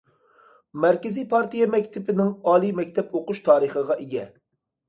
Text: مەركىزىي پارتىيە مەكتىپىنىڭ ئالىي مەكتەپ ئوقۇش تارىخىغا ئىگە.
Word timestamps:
مەركىزىي 0.85 1.27
پارتىيە 1.33 1.67
مەكتىپىنىڭ 1.75 2.31
ئالىي 2.53 2.75
مەكتەپ 2.81 3.15
ئوقۇش 3.21 3.43
تارىخىغا 3.51 4.01
ئىگە. 4.07 4.29